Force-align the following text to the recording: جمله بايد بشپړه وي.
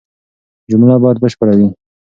جمله 0.69 0.93
بايد 1.03 1.17
بشپړه 1.23 1.53
وي. 1.59 1.67